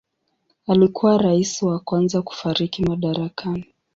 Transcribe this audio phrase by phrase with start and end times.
[0.67, 3.65] Alikuwa rais wa kwanza kufariki madarakani.